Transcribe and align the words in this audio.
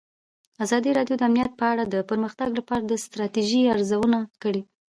ازادي 0.63 0.91
راډیو 0.97 1.15
د 1.17 1.21
امنیت 1.27 1.51
په 1.59 1.65
اړه 1.71 1.83
د 1.93 1.95
پرمختګ 2.09 2.49
لپاره 2.59 2.83
د 2.85 2.93
ستراتیژۍ 3.05 3.61
ارزونه 3.75 4.19
کړې. 4.43 4.61